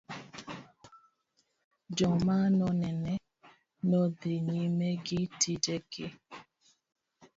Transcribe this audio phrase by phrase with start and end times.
[1.95, 3.13] jok ma nonene
[3.89, 6.07] nodhi nyime gi tije gi